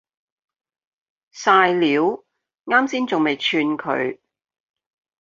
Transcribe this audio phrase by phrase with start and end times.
[1.31, 2.23] 曬料，
[2.65, 4.17] 岩先仲未串佢